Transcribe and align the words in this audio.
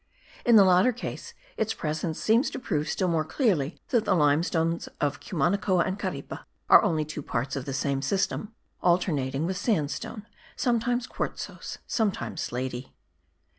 In 0.47 0.55
the 0.55 0.63
latter 0.63 0.91
case 0.91 1.35
its 1.57 1.75
presence 1.75 2.19
seems 2.19 2.49
to 2.49 2.57
prove 2.59 2.89
still 2.89 3.07
more 3.07 3.23
clearly 3.23 3.77
that 3.89 4.03
the 4.03 4.15
limestones 4.15 4.89
of 4.99 5.19
Cumanacoa 5.19 5.85
and 5.85 5.99
Caripe 5.99 6.39
are 6.71 6.81
only 6.81 7.05
two 7.05 7.21
parts 7.21 7.55
of 7.55 7.65
the 7.65 7.73
same 7.75 8.01
system, 8.01 8.51
alternating 8.81 9.45
with 9.45 9.57
sandstone, 9.57 10.25
sometimes 10.55 11.05
quartzose, 11.05 11.77
sometimes 11.85 12.41
slaty. 12.41 12.95